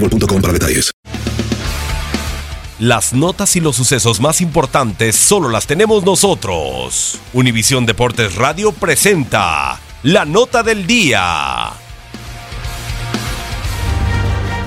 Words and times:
boostmobile.com 0.00 0.40
para 0.40 0.52
detalles. 0.52 0.92
Las 2.78 3.14
notas 3.14 3.56
y 3.56 3.60
los 3.60 3.74
sucesos 3.74 4.20
más 4.20 4.42
importantes 4.42 5.16
solo 5.16 5.48
las 5.48 5.66
tenemos 5.66 6.04
nosotros. 6.04 7.18
Univisión 7.32 7.86
Deportes 7.86 8.34
Radio 8.34 8.70
presenta 8.70 9.80
la 10.02 10.26
nota 10.26 10.62
del 10.62 10.86
día. 10.86 11.70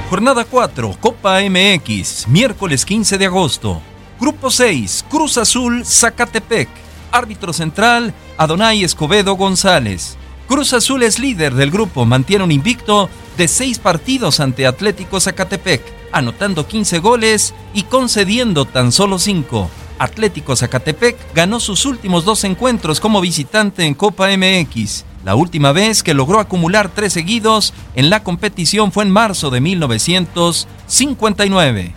Jornada 0.10 0.44
4, 0.44 0.98
Copa 1.00 1.40
MX, 1.48 2.28
miércoles 2.30 2.84
15 2.84 3.20
de 3.20 3.28
agosto. 3.28 3.80
Grupo 4.20 4.50
6, 4.50 5.06
Cruz 5.08 5.38
Azul, 5.38 5.86
Zacatepec. 5.86 6.68
Árbitro 7.12 7.54
central, 7.54 8.16
Adonai 8.38 8.84
Escobedo 8.84 9.36
González. 9.36 10.18
Cruz 10.48 10.74
Azul 10.74 11.04
es 11.04 11.20
líder 11.20 11.54
del 11.54 11.70
grupo, 11.70 12.06
mantiene 12.06 12.44
un 12.44 12.52
invicto 12.52 13.08
de 13.40 13.48
seis 13.48 13.80
partidos 13.80 14.40
ante 14.42 14.68
Atlético 14.68 15.20
Zacatepec, 15.22 15.82
anotando 16.12 16.68
15 16.68 17.00
goles 17.00 17.54
y 17.74 17.84
concediendo 17.84 18.66
tan 18.66 18.92
solo 18.92 19.18
5. 19.18 19.70
Atlético 19.98 20.58
Zacatepec 20.58 21.16
ganó 21.34 21.62
sus 21.62 21.86
últimos 21.86 22.26
dos 22.26 22.44
encuentros 22.44 23.00
como 23.00 23.22
visitante 23.22 23.86
en 23.86 23.94
Copa 23.94 24.28
MX. 24.28 25.06
La 25.24 25.36
última 25.36 25.72
vez 25.72 26.04
que 26.04 26.14
logró 26.14 26.42
acumular 26.42 26.92
tres 26.94 27.14
seguidos 27.14 27.74
en 27.96 28.10
la 28.10 28.24
competición 28.24 28.92
fue 28.92 29.06
en 29.06 29.12
marzo 29.12 29.50
de 29.50 29.62
1959. 29.62 31.94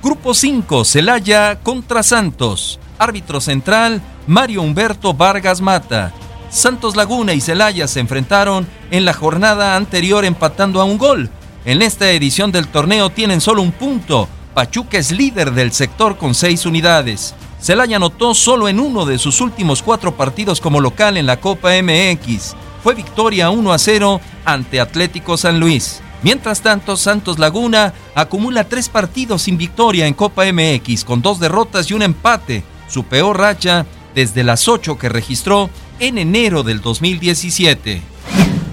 Grupo 0.00 0.32
5, 0.32 0.84
Celaya 0.84 1.58
contra 1.60 2.04
Santos. 2.04 2.78
Árbitro 2.98 3.40
central, 3.40 4.00
Mario 4.28 4.62
Humberto 4.62 5.12
Vargas 5.12 5.60
Mata. 5.60 6.12
Santos 6.52 6.96
Laguna 6.96 7.32
y 7.32 7.40
Celaya 7.40 7.88
se 7.88 7.98
enfrentaron 7.98 8.66
en 8.90 9.06
la 9.06 9.14
jornada 9.14 9.74
anterior 9.74 10.26
empatando 10.26 10.82
a 10.82 10.84
un 10.84 10.98
gol. 10.98 11.30
En 11.64 11.80
esta 11.80 12.10
edición 12.10 12.52
del 12.52 12.68
torneo 12.68 13.08
tienen 13.08 13.40
solo 13.40 13.62
un 13.62 13.72
punto. 13.72 14.28
Pachuca 14.52 14.98
es 14.98 15.12
líder 15.12 15.52
del 15.52 15.72
sector 15.72 16.18
con 16.18 16.34
seis 16.34 16.66
unidades. 16.66 17.34
Celaya 17.58 17.96
anotó 17.96 18.34
solo 18.34 18.68
en 18.68 18.80
uno 18.80 19.06
de 19.06 19.16
sus 19.16 19.40
últimos 19.40 19.82
cuatro 19.82 20.14
partidos 20.14 20.60
como 20.60 20.82
local 20.82 21.16
en 21.16 21.24
la 21.24 21.40
Copa 21.40 21.70
MX. 21.82 22.54
Fue 22.82 22.94
victoria 22.94 23.48
1 23.48 23.72
a 23.72 23.78
0 23.78 24.20
ante 24.44 24.78
Atlético 24.78 25.38
San 25.38 25.58
Luis. 25.58 26.02
Mientras 26.22 26.60
tanto, 26.60 26.98
Santos 26.98 27.38
Laguna 27.38 27.94
acumula 28.14 28.64
tres 28.64 28.90
partidos 28.90 29.40
sin 29.40 29.56
victoria 29.56 30.06
en 30.06 30.12
Copa 30.12 30.44
MX 30.52 31.04
con 31.04 31.22
dos 31.22 31.40
derrotas 31.40 31.90
y 31.90 31.94
un 31.94 32.02
empate, 32.02 32.62
su 32.88 33.04
peor 33.04 33.38
racha 33.38 33.86
desde 34.14 34.44
las 34.44 34.68
ocho 34.68 34.98
que 34.98 35.08
registró 35.08 35.70
en 36.02 36.18
enero 36.18 36.64
del 36.64 36.80
2017. 36.80 38.02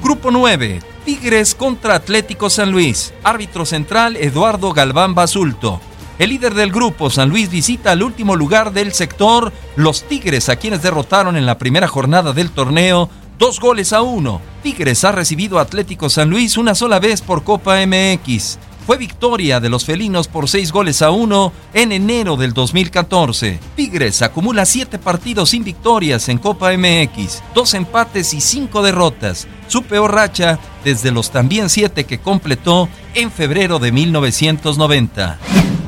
Grupo 0.01 0.31
9. 0.31 0.79
Tigres 1.05 1.53
contra 1.53 1.93
Atlético 1.93 2.49
San 2.49 2.71
Luis. 2.71 3.13
Árbitro 3.23 3.67
central 3.67 4.15
Eduardo 4.15 4.73
Galván 4.73 5.13
Basulto. 5.13 5.79
El 6.17 6.31
líder 6.31 6.55
del 6.55 6.71
grupo, 6.71 7.11
San 7.11 7.29
Luis, 7.29 7.51
visita 7.51 7.91
al 7.91 8.01
último 8.01 8.35
lugar 8.35 8.73
del 8.73 8.93
sector, 8.93 9.53
los 9.75 10.07
Tigres, 10.07 10.49
a 10.49 10.55
quienes 10.55 10.81
derrotaron 10.81 11.37
en 11.37 11.45
la 11.45 11.59
primera 11.59 11.87
jornada 11.87 12.33
del 12.33 12.49
torneo, 12.49 13.11
dos 13.37 13.59
goles 13.59 13.93
a 13.93 14.01
uno. 14.01 14.41
Tigres 14.63 15.03
ha 15.03 15.11
recibido 15.11 15.59
a 15.59 15.61
Atlético 15.61 16.09
San 16.09 16.31
Luis 16.31 16.57
una 16.57 16.73
sola 16.73 16.97
vez 16.97 17.21
por 17.21 17.43
Copa 17.43 17.77
MX. 17.85 18.57
Fue 18.89 18.97
victoria 18.97 19.59
de 19.59 19.69
los 19.69 19.85
felinos 19.85 20.27
por 20.27 20.49
seis 20.49 20.71
goles 20.71 21.03
a 21.03 21.11
uno 21.11 21.53
en 21.75 21.91
enero 21.91 22.37
del 22.37 22.53
2014. 22.53 23.59
Tigres 23.75 24.23
acumula 24.23 24.65
siete 24.65 24.97
partidos 24.97 25.51
sin 25.51 25.63
victorias 25.63 26.27
en 26.27 26.39
Copa 26.39 26.71
MX, 26.75 27.43
dos 27.53 27.75
empates 27.75 28.33
y 28.33 28.41
cinco 28.41 28.81
derrotas, 28.81 29.47
su 29.67 29.83
peor 29.83 30.15
racha 30.15 30.57
desde 30.83 31.11
los 31.11 31.29
también 31.29 31.69
siete 31.69 32.05
que 32.05 32.17
completó 32.17 32.89
en 33.13 33.31
febrero 33.31 33.77
de 33.77 33.91
1990. 33.91 35.37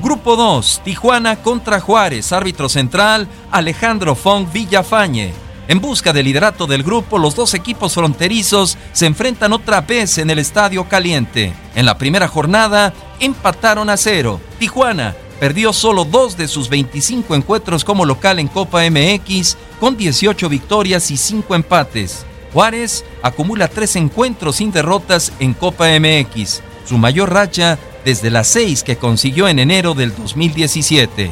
Grupo 0.04 0.36
2, 0.36 0.82
Tijuana 0.86 1.38
contra 1.38 1.80
Juárez, 1.80 2.32
árbitro 2.32 2.70
central 2.70 3.28
Alejandro 3.50 4.14
Fong 4.14 4.46
Villafañe. 4.54 5.34
En 5.68 5.80
busca 5.80 6.12
del 6.12 6.26
liderato 6.26 6.68
del 6.68 6.84
grupo, 6.84 7.18
los 7.18 7.36
dos 7.36 7.54
equipos 7.54 7.94
fronterizos 7.94 8.78
se 8.94 9.06
enfrentan 9.06 9.54
otra 9.54 9.82
vez 9.82 10.18
en 10.18 10.30
el 10.30 10.40
Estadio 10.40 10.86
Caliente. 10.90 11.54
En 11.76 11.86
la 11.86 11.98
primera 11.98 12.28
jornada, 12.28 12.94
empataron 13.20 13.90
a 13.90 13.98
cero. 13.98 14.42
Tijuana 14.60 15.16
perdió 15.40 15.72
solo 15.72 16.04
dos 16.04 16.38
de 16.38 16.48
sus 16.48 16.70
25 16.70 17.36
encuentros 17.36 17.84
como 17.84 18.06
local 18.06 18.40
en 18.40 18.48
Copa 18.48 18.82
MX, 18.90 19.58
con 19.80 19.98
18 19.98 20.50
victorias 20.50 21.10
y 21.10 21.18
5 21.18 21.56
empates. 21.56 22.26
Juárez 22.54 23.06
acumula 23.24 23.68
tres 23.68 23.96
encuentros 23.96 24.58
sin 24.58 24.72
derrotas 24.72 25.32
en 25.40 25.54
Copa 25.54 25.88
MX, 26.00 26.62
su 26.86 26.98
mayor 26.98 27.32
racha 27.32 27.80
desde 28.04 28.30
las 28.30 28.48
seis 28.48 28.84
que 28.84 28.98
consiguió 28.98 29.48
en 29.48 29.60
enero 29.60 29.94
del 29.94 30.14
2017. 30.16 31.32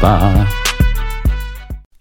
吧。 0.00 0.49